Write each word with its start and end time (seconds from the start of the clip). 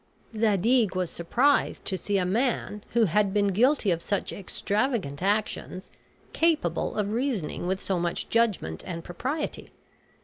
Zadig 0.35 0.95
was 0.95 1.11
surprised 1.11 1.85
to 1.85 1.95
see 1.95 2.17
a 2.17 2.25
man, 2.25 2.83
who 2.93 3.05
had 3.05 3.35
been 3.35 3.49
guilty 3.49 3.91
of 3.91 4.01
such 4.01 4.33
extravagant 4.33 5.21
actions, 5.21 5.91
capable 6.33 6.95
of 6.95 7.13
reasoning 7.13 7.67
with 7.67 7.79
so 7.81 7.99
much 7.99 8.27
judgment 8.27 8.83
and 8.87 9.03
propriety. 9.03 9.69